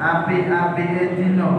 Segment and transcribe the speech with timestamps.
[0.00, 0.84] api-api
[1.20, 1.50] dina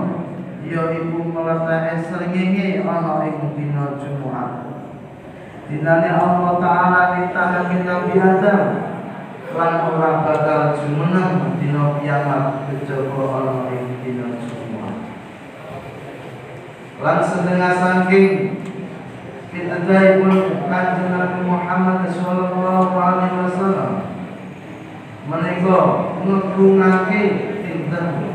[0.66, 4.66] ya iku mletake srengenge ana ing dina Jumat
[5.70, 8.62] dinane Allah taala nitahake Nabi Adam
[9.54, 14.96] lan ora bakal jumeneng dina kiamat kejaba ana ing dina Jumat
[16.98, 18.58] lan setengah saking
[19.52, 20.34] pun
[20.72, 23.92] kanjeng Nabi Muhammad sallallahu alaihi wasallam
[25.28, 25.80] menika
[26.24, 27.22] ngegungake
[27.68, 28.31] dinten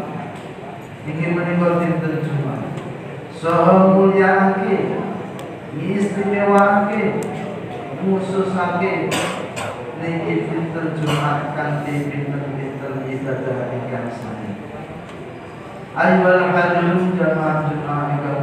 [1.06, 2.66] ingin menika dinten Jumat
[3.30, 4.98] saha mulyaake
[5.78, 7.22] istimewake
[8.02, 9.06] khususake
[10.02, 14.50] niki dinten Jumat kanthi pinten-pinten ibadah ingkang sami
[15.96, 18.42] Ayyuhal hadirin jamaah Jumat ingkang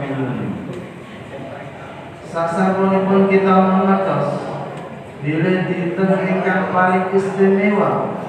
[2.34, 4.42] Sasampunipun kita mengertos
[5.22, 8.24] Bila dinten ingkang paling istimewa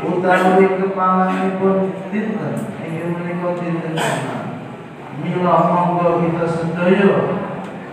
[0.00, 4.44] utawi kepalanipun dinten ingin menika dinten Jumat.
[5.20, 7.12] Mila monggo kita sedaya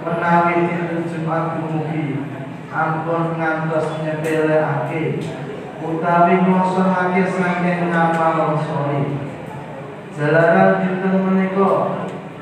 [0.08, 2.24] menawi dinten Jumat mugi
[2.72, 5.20] ampun ngantos nyepelekake
[5.84, 9.20] utawi ngosongake saking ngamal sholih.
[10.16, 11.72] Jalaran dinten menika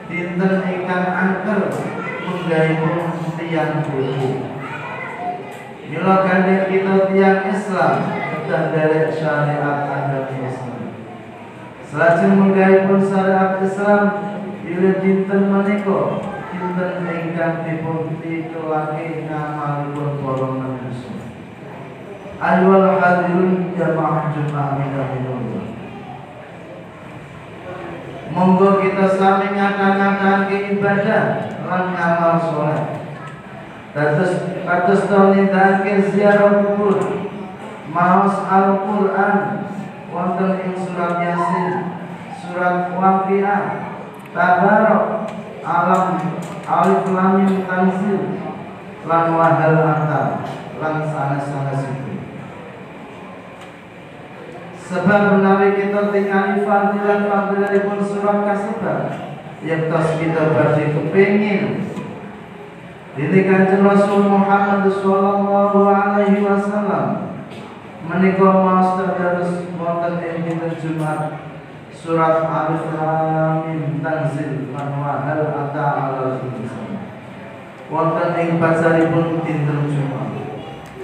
[0.06, 1.74] dinten ingkang angker
[2.78, 4.32] pun tiang buku
[5.86, 10.94] Mila gandeng kita tiang Islam Kedah derek syariat agama Islam
[11.82, 12.54] Selajeng
[12.86, 14.04] pun syariat Islam
[14.62, 16.22] Bila dinten menika
[16.54, 21.26] Dinten ingkang dipun dikelake ngamalipun para manusia
[22.38, 25.66] Ayyuhal hadirun jamaah Jumat minallah
[28.30, 31.26] Monggo kita sami ngakak-ngakak ibadah
[31.66, 32.84] lan ngamal sholat.
[33.96, 37.25] Dados kados to nindakake ziarah kubur
[37.96, 39.64] maos Al-Qur'an
[40.12, 41.96] wonten ing surat Yasin,
[42.44, 43.64] surat Waqiah,
[44.36, 45.32] Tabarok,
[45.64, 46.20] Alam,
[46.68, 48.22] Alif Lam Mim Tanzil,
[49.08, 50.44] lan Wahal Atam,
[50.84, 52.20] lan sanes-sanesipun.
[54.86, 57.26] Sebab menawi kita tinggali fadilah
[57.90, 59.00] pun surat kasibah
[59.66, 61.90] yang tas kita berarti kepingin
[63.18, 67.35] ini kanjeng Rasul Muhammad Sallallahu Alaihi Wasallam
[68.06, 71.42] menikah mas terdarus wonten ing dinten Jumat?
[71.90, 73.66] Surat Alif Lam
[74.06, 77.02] Tanzil man wahal ata ala insan
[77.90, 78.62] wonten ing
[79.10, 80.30] pun dinten Jumat?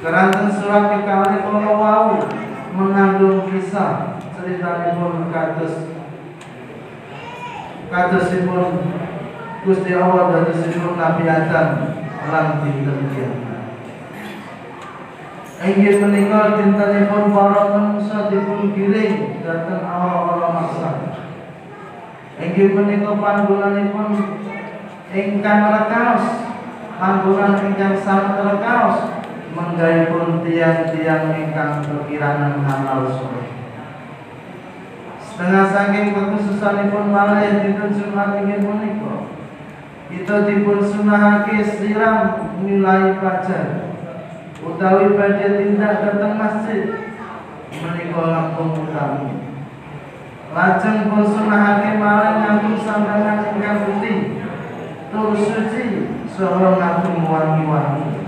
[0.01, 2.17] Keranten surat kekalih kala wau
[2.77, 5.75] mengandung kisah pun kados
[7.91, 8.65] kadosipun
[9.61, 11.67] Gusti Allah dadosipun Nabi Adam
[12.29, 13.50] lan dinten.
[15.61, 20.91] Inggih menika dintenipun para manusia dipun giring dhateng Allah maksa.
[22.41, 24.09] Inggih menika panggonanipun
[25.13, 26.25] ingkang rekaos,
[26.97, 29.21] panggonan ingkang sangat rekaos
[29.53, 33.53] pun tiang-tiang ingkang perkiraan amal soleh.
[35.21, 36.17] Setengah saking
[36.89, 39.29] pun malah yang dinten Jumat ingin menika.
[40.09, 43.90] Kita dipun sunahake siram nilai pacar
[44.61, 46.93] utawi badhe tindak datang masjid
[47.73, 49.49] menika langkung utami.
[50.51, 54.17] Lajeng pun sunahake malah nganggo sambangan ingkang putih
[55.09, 55.85] tur suci
[56.29, 58.21] saha nganggo wangi-wangi.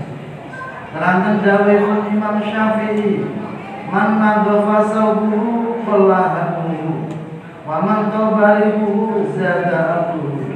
[0.94, 3.26] Keranten dawuh Imam Syafi'i,
[3.90, 7.14] "Man nadhafa sawbuhu falahamuhu."
[7.64, 10.52] Waman tobalihu zada abuhu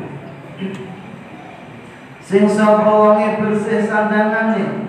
[2.20, 4.87] Sing sapa wonge bersih sandangane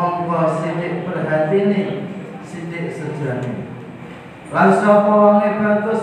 [0.00, 2.08] mongko sithik perhatine
[2.40, 3.68] sithik sejane.
[4.48, 6.02] Lan sapa wonge bagus?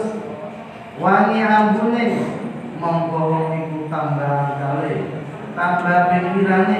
[1.02, 2.06] Wangi ambune.
[2.78, 5.18] Mongko wong iku tambah kali
[5.58, 6.80] tambah pikirane.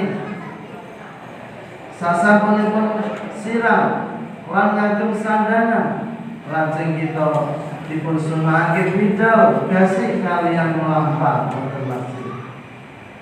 [1.98, 3.02] Sasampunipun
[3.34, 4.14] siram
[4.46, 6.14] lan ngagem sandangan
[6.46, 7.58] lajeng kita
[7.90, 12.17] dipun sunahake bidal kasih kalian wonten masjid.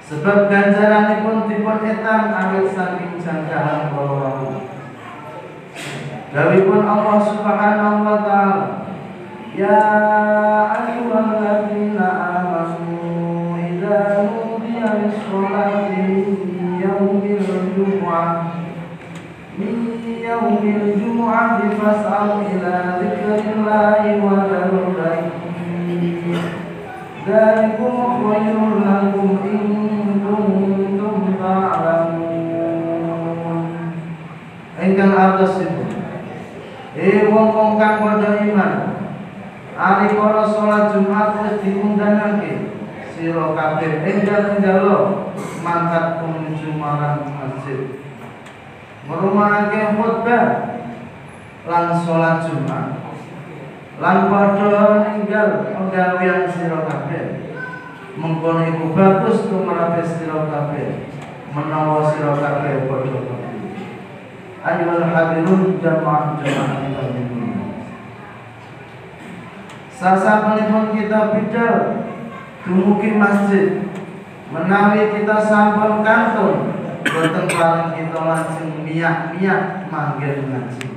[0.06, 4.38] Sebab ganjaranipun dipun etan awit saking jangkaan kala
[6.30, 8.86] Dawipun Allah Subhanahu wa taala
[9.50, 9.82] Ya
[10.78, 16.22] ayyuhalladzina amanu idza nudiya lis-sholati
[16.86, 17.42] yaumil
[17.74, 18.62] jumu'ah
[19.58, 19.90] min
[20.22, 24.94] yaumil jumu'ah fas'au ila dzikrillahi wa dharul
[27.26, 29.95] Dzalikum khairul lakum in
[30.26, 32.34] kuntum ta'lamun
[34.76, 35.84] Engkang atas itu
[36.96, 38.72] Eh wong-wong kang padha iman
[39.76, 42.76] Ari para sholat Jumat wis diundangake
[43.12, 48.00] sira kabeh enggal-enggalo mangkat tumuju marang masjid.
[49.04, 50.44] Merumahake khutbah
[51.68, 53.04] lan sholat Jumat.
[54.00, 57.45] Lan padha ninggal penggawean sira kabeh.
[58.16, 61.12] Mengkono iku bagus tumrap sira kabeh.
[61.52, 63.20] Menawa sira kabeh padha
[64.66, 67.04] Ayyuhal hadirun jamaah jamaah kita
[69.96, 71.76] Sasapunipun kita bidal
[72.64, 73.84] dumugi masjid.
[74.48, 76.76] Menawi kita sampun kantun
[77.06, 80.88] paling kita langsung miyak-miyak manggil ngaji.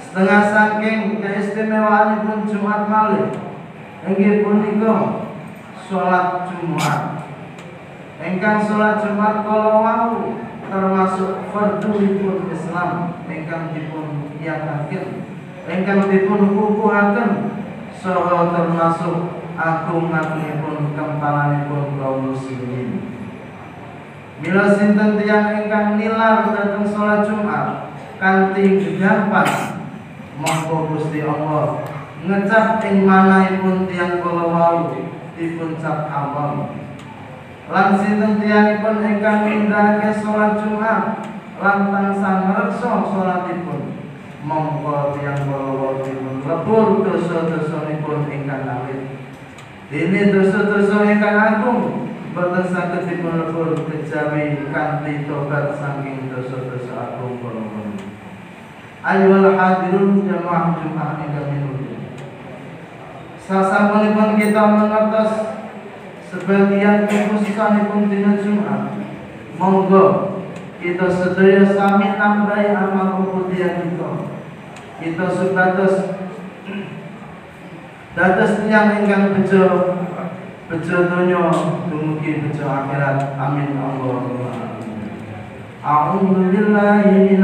[0.00, 3.45] Setengah saking keistimewaan pun Jumat malih
[4.06, 5.26] inggih punika
[5.86, 7.26] salat Jumat
[8.22, 15.26] engkang salat Jumat kalau wau termasuk fardhuipun Islam engkang dipun yakaken
[15.66, 17.30] ingkang dipun kukuhaken
[17.98, 23.16] saha termasuk agung agungipun kempalanipun kaum muslimin.
[24.36, 27.88] Mila sinten tiyang ingkang nilar dhateng salat Jumat
[28.20, 29.80] kanthi gampang
[30.36, 31.95] monggo Gusti Allah
[32.26, 34.98] ngecap ing manahipun tiyang kala wau
[35.38, 36.74] dipun cap awam.
[37.70, 41.22] Lan sinten tiyangipun ingkang nindakake salat Jumat
[41.62, 43.94] lan tansah ngreksa salatipun
[44.42, 49.02] mongko tiyang kala dipun lebur dosa-dosanipun ingkang alit.
[49.86, 57.62] Dene dosa-dosa ingkang agung boten saged dipun lebur kejawi kanthi tobat saking dosa-dosa agung kala
[59.06, 61.75] Ayyuhal hadirun jamaah Jumat ingkang.
[63.46, 65.54] Sasampunipun kita mengertos
[66.26, 68.98] sebagian kekhususanipun dina Jumat.
[69.54, 70.34] Monggo
[70.82, 74.10] kita sedaya sami nambahi amal kemudian kita.
[74.98, 75.94] Kita supados
[78.18, 79.94] dados tiyang ingkang bejo
[80.66, 81.46] bejo donya
[81.86, 83.38] dumugi bejo akhirat.
[83.38, 83.78] Amin.
[83.78, 84.82] Allahumma.
[85.86, 87.38] A'udzu billahi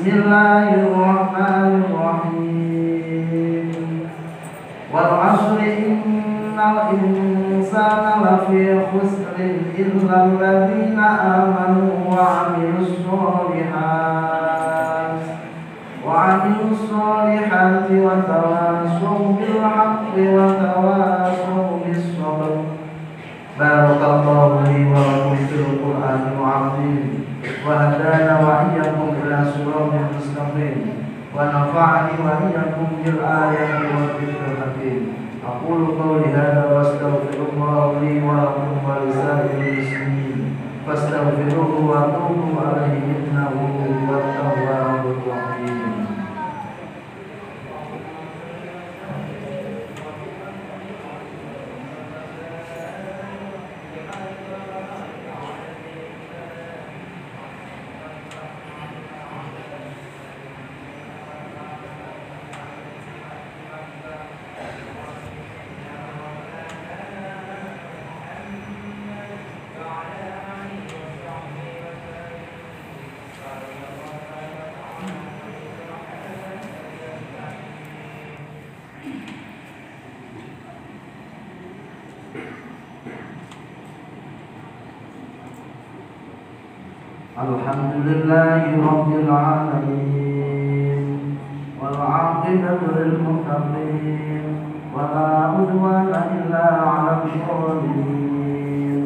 [0.00, 3.68] بسم الله الرحمن الرحيم.
[4.92, 9.36] والعصر إن الإنسان لفي خسر
[9.78, 10.98] إلا الذين
[11.36, 14.00] آمنوا وعملوا الصالحات
[16.06, 22.52] وعملوا الصالحات وتواصوا بالحق وتواصوا بالصبر.
[23.58, 27.29] بارك الله لي ولكم في القرآن العظيم.
[27.66, 30.78] وهدانا وإياكم إلى صراط مستقيم.
[31.36, 35.00] ونفعني وإياكم بالآيات والذكر الحكيم.
[35.46, 40.56] أقول قولي هذا وأستغفر الله لي ولكم ولسائر المسلمين.
[40.86, 43.50] فاستغفروه واتوبوا عليه إنه
[44.08, 45.59] هو التواب الرحيم.
[87.40, 91.02] الحمد لله رب العالمين
[91.82, 94.44] والعاقبة للمتقين
[94.94, 99.02] ولا عدوان إلا على الظالمين.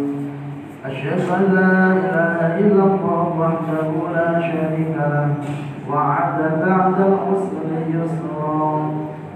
[0.86, 5.28] أشهد أن لا إله إلا الله وحده لا شريك له
[5.90, 8.66] وعد بعد الحسن يسرا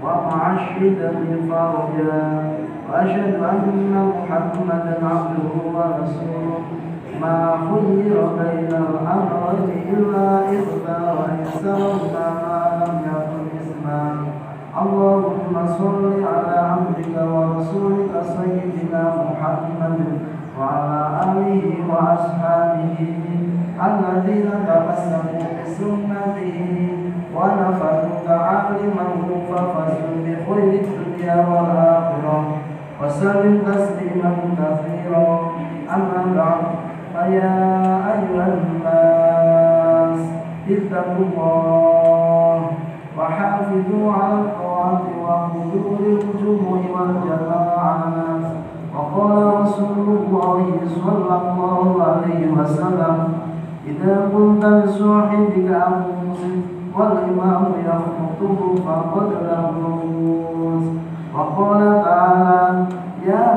[0.02, 2.26] ومع الشدة فرجا
[2.88, 6.62] وأشهد أن محمدا عبده ورسوله.
[7.22, 7.38] ما
[7.68, 7.97] خير
[8.38, 10.26] بين الأمرين إلا
[10.58, 14.02] إخبار إحسان ما لم يكن اسما
[14.82, 19.98] اللهم صل على عبدك ورسولك سيدنا محمد
[20.60, 22.98] وعلى آله وأصحابه
[23.88, 26.88] الذين تمسكوا بسنته
[27.36, 29.12] ونفذوا تعاليمه
[29.48, 32.44] ففزوا بخير الدنيا والآخرة.
[33.02, 35.28] وسلم تسليما كثيرا.
[35.94, 36.87] أما بعد.
[37.18, 37.54] فيا
[38.14, 40.20] أيها الناس
[40.70, 42.60] اتقوا الله
[43.18, 48.44] وحافظوا على الطاعة وحضور الجمع والجماعات
[48.94, 53.16] وقال رسول الله صلى الله عليه وسلم
[53.86, 56.58] إذا قلت لصاحبك أنصت
[56.98, 60.84] والإمام يخطب فقد لغوت
[61.34, 62.86] وقال تعالى
[63.26, 63.48] يا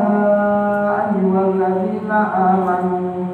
[1.05, 3.30] أيها الذين آمنوا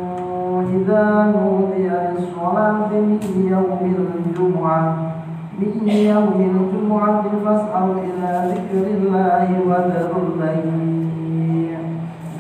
[0.78, 1.06] إذا
[1.36, 3.20] نودي للصلاة من
[3.52, 4.84] يوم الجمعة
[5.60, 11.80] من يوم الجمعة فاسعوا إلى ذكر الله وذروا البيع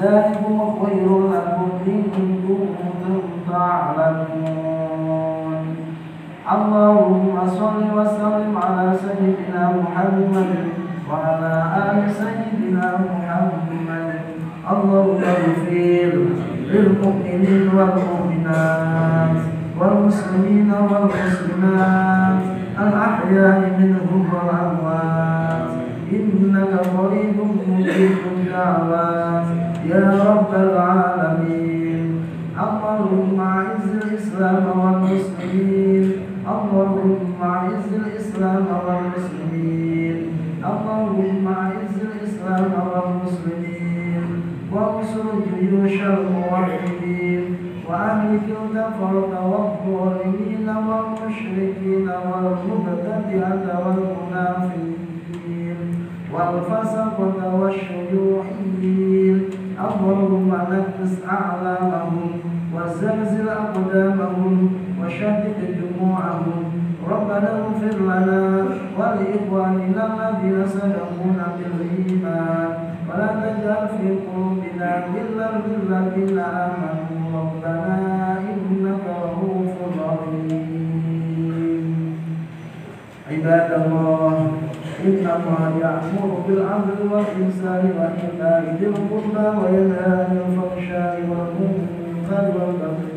[0.02, 2.02] ذلكم خير لكم إن
[2.48, 4.98] كنتم تعلمون.
[6.56, 10.52] اللهم صل وسلم على سيدنا محمد
[11.10, 11.54] وعلى
[11.88, 14.10] آل سيدنا محمد.
[14.72, 16.14] اللهم اغفر
[16.72, 19.38] للمؤمنين والمؤمنات
[19.80, 22.42] والمسلمين والمسلمات
[22.80, 25.70] الأحياء منهم والأموات.
[26.12, 29.48] إنك قريب مجيب الدعوات.
[29.86, 32.08] يا رب العالمين
[32.66, 36.06] اللهم أعز الإسلام والمسلمين.
[36.48, 39.37] اللهم أعز الإسلام والمسلمين.
[45.88, 47.44] جيوش الموحدين
[47.90, 55.78] وأهلك الكفرة والظالمين والمشركين والمبتدعة والمنافقين
[56.34, 59.38] والفسقة والشيوعيين
[59.80, 62.32] اللهم نكس أعلامهم
[62.76, 64.56] وزلزل أقدامهم
[65.02, 66.64] وشدد جموعهم
[67.12, 68.66] ربنا اغفر لنا
[69.00, 72.70] ولإخواننا الذين سبقونا بالإيمان
[73.10, 74.37] ولا تجعل في قلوبنا
[75.88, 81.86] غلا للذين آمنوا ربنا إنك رؤوف رحيم.
[83.32, 84.36] عباد الله
[85.06, 93.10] إن الله يأمر بالعدل والإحسان وإيتاء ذي القربى وينهى عن الفحشاء والمنكر والبغي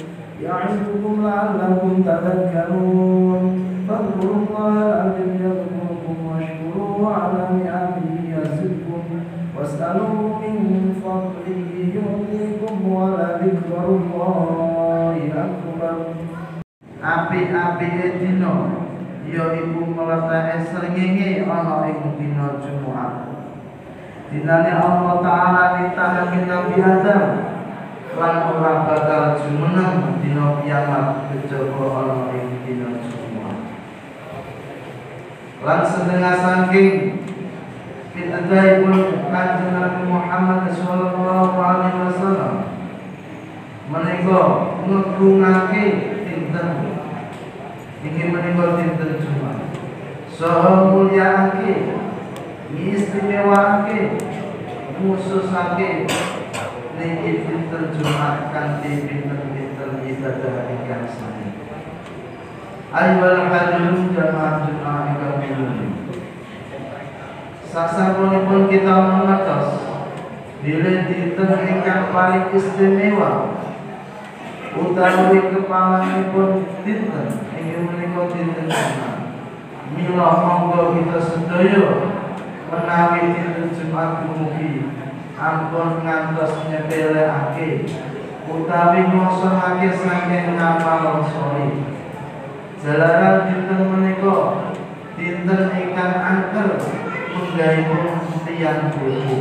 [0.43, 3.43] يعظكم لعلكم تذكرون.
[3.89, 9.03] فاذكروا الله العظيم يذكركم واشكروه على نعمه يزدكم
[9.59, 11.40] واسألوه من فضله
[13.00, 15.96] ولذكر الله أكبر
[17.06, 18.82] Api-api dino
[19.30, 23.30] yaiku meletakake srengenge ana ing dina Jumat.
[24.34, 27.26] Dinane Allah taala nitahake Nabi Adam
[28.18, 33.58] lan ora bakal jumeneng dina kiamat kejaba ana ing dina Jumat.
[35.62, 37.22] Lan setengah saking
[38.16, 38.96] pun
[39.30, 42.69] kanjeng Nabi Muhammad sallallahu alaihi wasallam
[43.91, 44.41] menika
[44.87, 45.85] ngegungake
[46.23, 46.69] dinten.
[48.01, 49.59] Ingin menikah dinten Jumat.
[50.31, 51.91] Saha mulyaake
[52.71, 54.15] istimewaake
[54.95, 56.07] khususake
[56.97, 61.51] niki dinten Jumat kanthi pinten-pinten ibadah ingkang sami.
[62.95, 65.91] Ayyuhal hadirun jamaah Jumat ingkang pinten
[67.71, 69.79] Sasampunipun kita mengertos
[70.59, 73.61] Bila dinten ingkang paling istimewa
[74.71, 77.27] utawi kepalanipun dinten
[77.59, 79.19] ingin menika dinten Jumat.
[79.91, 81.87] Mila monggo kita sedaya
[82.71, 84.95] menawi dinten Jumat mugi
[85.35, 87.91] ampun ngantos nyepelekake
[88.47, 91.83] utawi ngosongake saking ngamal soli.
[92.79, 94.39] Jalaran dinten menika
[95.19, 96.79] dinten ingkang angker
[97.35, 99.39] munggahipun tiyang buku.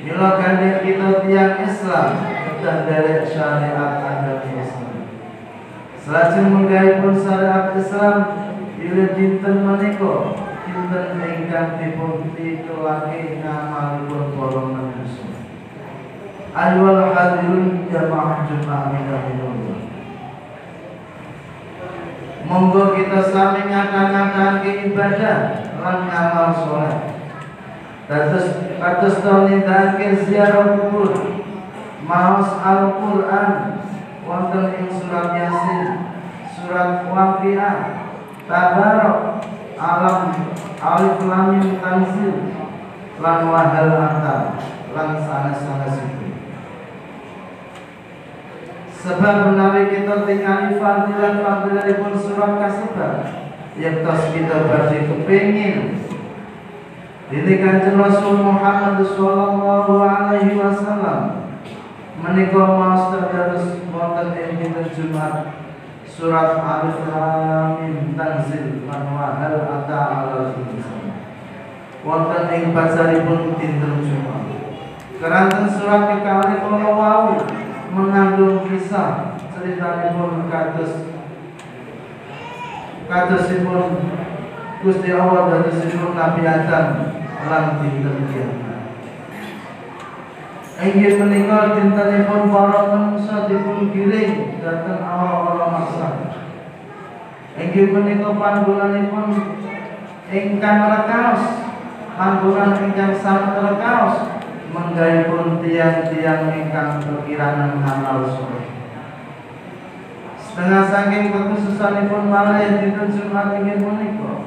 [0.00, 4.96] Mila kalian kita tiang Islam dari syariat agama Islam.
[6.00, 6.68] Selajeng
[7.02, 8.16] pun syariat Islam
[8.78, 10.14] bila dinten menika
[10.64, 15.34] dinten ingkang dipun titulake ngamalipun para manusia.
[16.56, 19.76] Ayyuhal hadirun jamaah Jumat minallah.
[22.46, 25.38] Monggo kita sami ngakak-ngakak ibadah
[25.82, 26.98] lan ngamal sholat.
[28.06, 31.35] Dados kados tahun nindakake ziarah kubur
[32.06, 33.82] maos Al-Qur'an
[34.22, 35.86] wonten ing surat Yasin,
[36.54, 37.76] surat Waqiah,
[38.46, 39.42] Tabarok,
[39.76, 40.22] Alam,
[40.78, 42.34] Alif Lam Mim Tanzil,
[43.18, 44.42] lan Wahal Atar,
[44.94, 46.32] lan sanes-sanesipun.
[48.94, 53.14] Sebab menawi kita tinggali fadilah pun surat kasebat,
[53.76, 56.00] yang tos kita berarti kepingin
[57.26, 61.45] ini kanjeng Rasul Muhammad sallallahu alaihi wasallam
[62.26, 65.62] menika maos terus wonten ing dinten Jumat
[66.10, 67.78] surat Alif Lam
[68.18, 71.14] Tanzil lan wahal ata alal insan
[72.02, 74.42] wonten ing bacaripun dinten Jumat
[75.22, 77.30] keranten surat kekalih kula wau
[77.94, 81.06] mengandung kisah critanipun kados
[83.06, 84.02] kadosipun
[84.82, 86.86] Gusti Allah dadosipun Nabi Adam
[87.46, 88.65] lan dinten kiamat.
[90.76, 96.08] Inggih menika dintenipun para manusia dipun giring dhateng Allah maksa.
[97.56, 99.56] Inggih menika panggonanipun
[100.28, 101.44] ingkang rekaos,
[102.20, 104.36] panggonan ingkang sangat rekaos
[105.24, 108.68] pun tiang-tiang ingkang perkiranan halal sore.
[110.36, 112.28] Setengah saking kekhususanipun
[112.84, 114.44] dinten Jumat ingin menika.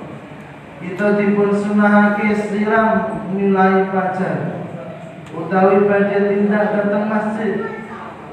[0.78, 4.59] Kita dipun sunahake siram nilai pacar
[5.46, 7.56] utawi badhe tindak datang masjid.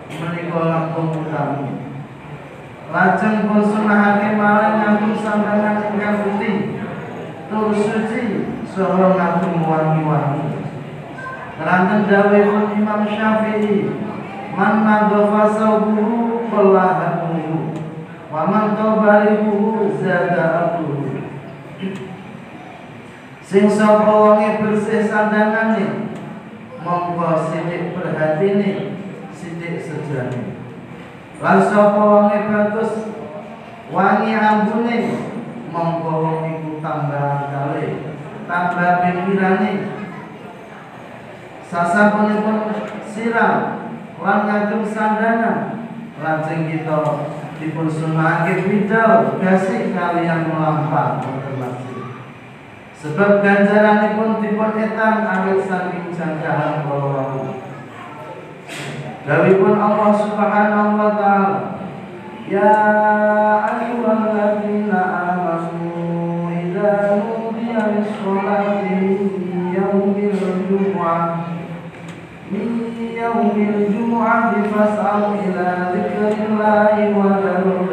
[0.06, 1.86] Menika langkung utami
[2.86, 6.56] lajeng pun sunahake marang nganggo sambangan ingkang putih.
[7.46, 8.22] Tur suci
[8.66, 10.66] saha ngagem wangi-wangi.
[11.56, 12.04] Keranten
[12.52, 13.88] pun Imam Syafi'i
[14.52, 17.72] Man nadhafa sawbuhu Fallahamuhu
[18.28, 21.16] Wa man qabarihu Zada abuhu
[23.40, 26.05] Sing sapa wonge bersih sandangane
[26.86, 29.02] mongko sithik perhatine
[29.34, 30.54] sithik sejane.
[31.42, 32.92] Lan sapa wonge bagus?
[33.90, 34.98] Wangi ambune.
[35.74, 36.40] Mongko wong
[36.78, 38.14] tambah kali
[38.46, 39.70] tambah pikirane
[41.66, 42.70] sasampunipun
[43.10, 43.58] siram
[44.22, 45.58] lan ngagem sandangan
[46.22, 47.26] lajeng kita
[47.58, 51.95] dipun sunahake bidal gasih kalian melampah wonten
[53.06, 57.38] Sebab ganjaran pun dipun etan awit saking jangkaan kala
[59.46, 61.86] pun Allah Subhanahu wa taala
[62.50, 62.74] Ya
[63.62, 69.22] ayyuhalladzina amanu idza nudiya lis-sholati
[69.70, 71.46] yaumil jumu'ah
[72.50, 77.86] min yaumil jumu'ah fas'au ila dzikrillahi wa dharul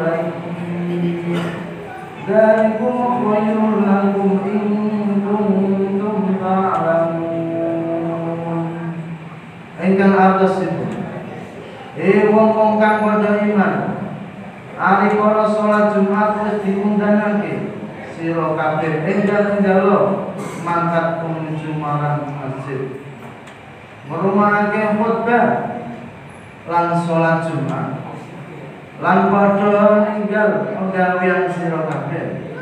[2.24, 5.03] Dzalikum khairul lakum in
[9.84, 10.90] ingkang atasipun
[11.94, 13.74] eh wong-wong kang padha iman.
[14.74, 17.78] Ari para salat Jumat wis diundangake
[18.18, 20.34] sira kabeh enggal-enggalo
[20.66, 22.98] mangkat menuju marang masjid.
[24.10, 25.46] Merumahake khutbah
[26.66, 28.02] lan salat Jumat.
[28.98, 32.53] Lan padha ninggal penggawean sira kabeh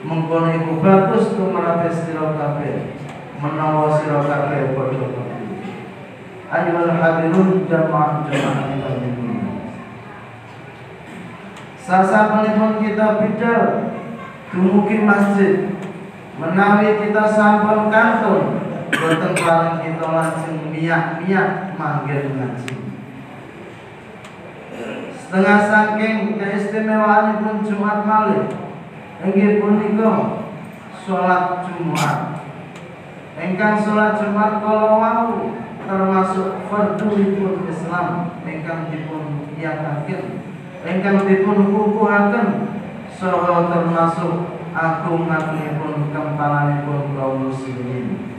[0.00, 2.96] mengkono iku bagus tumrap sira kabeh
[3.40, 5.08] menawa sira kabeh padha
[6.50, 8.90] Ayuhal hadirun jamaah jamaah kita
[11.78, 13.94] Sasapunipun kita bidal
[14.50, 15.78] Dumugi masjid
[16.42, 22.74] Menawi kita sampun kantor Boten paling kita langsung miyak-miyak manggil ngaji.
[25.14, 28.50] Setengah saking keistimewaan pun Jumat malih
[29.20, 30.40] Inggih punika
[31.04, 32.40] salat Jumat.
[33.36, 35.52] Engkang salat Jumat kala wau
[35.84, 38.32] termasuk fardhuipun Islam.
[38.48, 40.40] Ingkang dipun yakaken
[40.88, 42.48] ingkang dipun kukuhaken.
[43.20, 48.32] Saha termasuk agung-agungipun kempalanipun kaum muslimin.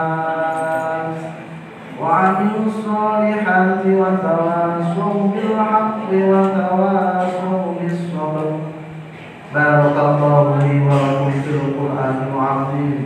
[2.02, 8.46] وعملوا الصالحات وتواصوا بالحق وتواصوا بالصبر.
[9.54, 13.00] بارك الله لي ولكم في القرآن العظيم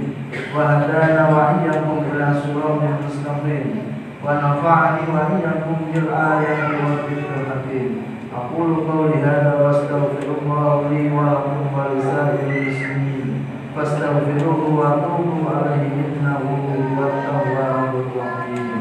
[0.57, 3.67] وهدانا وإياكم إلى صراط مستقيم
[4.25, 8.03] ونفعني وإياكم بالآيات والذكر الحكيم.
[8.37, 13.45] أقول قولي هذا وأستغفر الله لي ولكم ولسائر المسلمين.
[13.77, 16.41] فاستغفروه وأتوبوا عليه إنه
[16.97, 18.76] هو التواب الرحيم.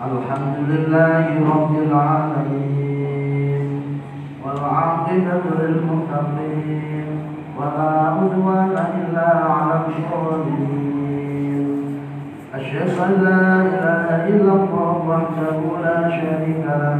[0.00, 3.68] الحمد لله رب العالمين
[4.44, 7.06] والعاقبة للمتقين
[7.58, 11.66] ولا عدوان إلا على الظالمين.
[12.54, 16.98] أشهد أن لا إله إلا الله وحده لا شريك له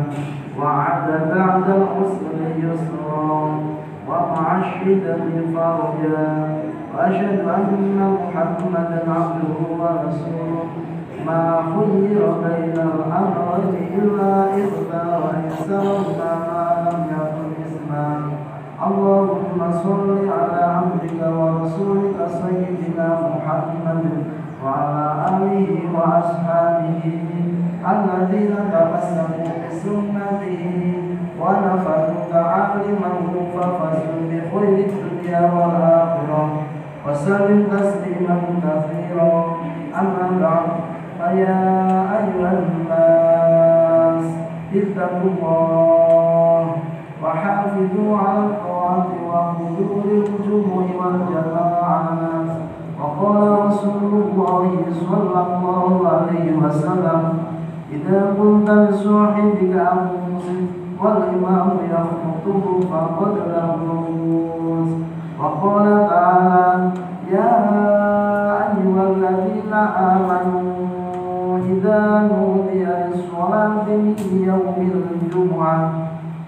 [0.61, 3.35] وعد بعد الحسن يسرا
[4.09, 6.29] ومع الشدة فرجا.
[6.95, 10.69] وأشهد أن محمدا عبده ورسوله.
[11.27, 11.43] ما
[11.75, 12.10] خير
[12.81, 18.07] بين الأمرين إلا اختار أيسرهما ما لم يكن اسما
[18.87, 24.05] اللهم صل على عبدك ورسولك سيدنا محمد
[24.65, 27.03] وعلى آله وأصحابه
[27.93, 30.65] الذين تمسكوا بسنته
[31.41, 33.17] ونفذوا تعاليمه
[33.55, 36.51] ففزوا بخير الدنيا والآخرة
[37.07, 39.57] وسلم تسليما كثيرا.
[40.01, 40.90] أما بعد.
[41.31, 41.63] فيا
[42.19, 44.25] أيها الناس
[44.75, 46.67] اتقوا الله
[47.25, 52.51] وحافظوا على الطاعات وحضور الجمع والجماعات
[53.01, 54.71] وقال رسول الله
[55.11, 57.39] صلى الله عليه وسلم
[57.93, 60.71] إذا قلت لصاحبك أنصت
[61.03, 64.89] والإمام يخطب فقد لغوت
[65.41, 66.91] وقال تعالى
[67.31, 67.53] يا
[68.71, 70.70] أيها الذين آمنوا
[71.81, 74.17] إذا نودي للصلاة من
[74.47, 75.81] يوم الجمعة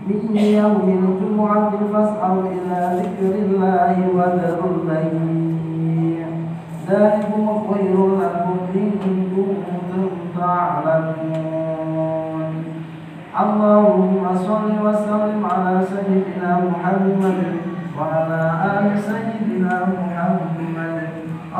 [0.06, 6.26] من يوم الجمعة فاسعوا إلى ذكر الله وذروا البيع
[6.88, 11.72] ذلكم خير لكم إن كنتم تعلمون.
[13.40, 17.40] اللهم صل وسلم على سيدنا محمد
[17.98, 18.40] وعلى
[18.76, 21.08] آل سيدنا محمد.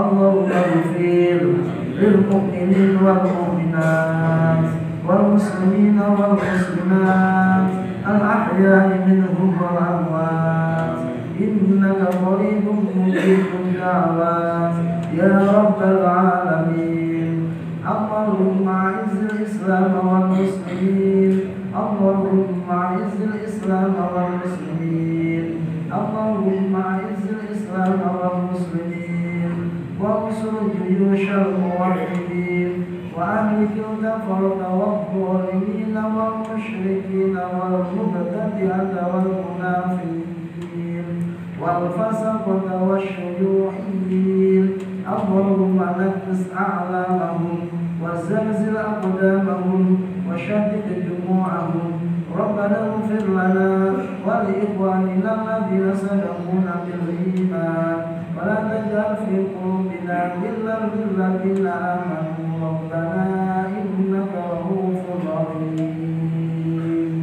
[0.00, 1.42] اللهم اغفر
[2.02, 4.64] للمؤمنين والمؤمنات
[5.06, 7.70] والمسلمين والمسلمات
[8.12, 10.96] الأحياء منهم والأموات.
[11.40, 12.64] إنك قريب
[12.96, 14.74] مجيب الدعوات
[15.14, 17.34] يا رب العالمين
[17.92, 21.32] اللهم أعز الإسلام والمسلمين.
[21.82, 25.44] اللهم أعز الإسلام والمسلمين.
[25.98, 28.91] اللهم أعز الإسلام والمسلمين.
[31.00, 32.72] الموحدين
[33.16, 41.06] وأهلك الكفرة والظالمين والمشركين والمبتدعة والمنافقين
[41.60, 44.66] والفسقة والشيوعيين.
[45.12, 47.58] اللهم نكس أعلامهم
[48.02, 49.84] وزلزل أقدامهم
[50.28, 51.90] وشدد جموعهم
[52.38, 53.70] ربنا اغفر لنا
[54.26, 57.98] ولإخواننا الذين سبقونا بالإيمان.
[58.36, 59.61] ولا تجعل في قلوبنا
[60.40, 63.26] غلا للذين آمنوا ربنا
[63.80, 67.14] إنك رؤوف رحيم.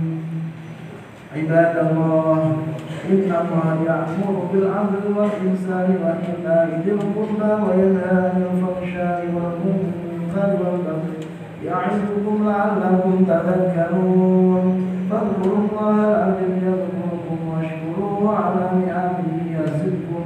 [1.35, 2.41] عباد الله
[3.09, 11.17] إن الله يأمر بالعدل والإحسان وإيتاء ذي القربى وينهى عن الفحشاء والمنكر والبغي
[11.65, 14.63] يعظكم لعلكم تذكرون.
[15.09, 20.25] فاذكروا الله العظيم يذكركم واشكروه على نعمه يزدكم.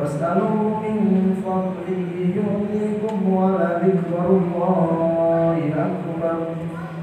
[0.00, 0.77] واسألوه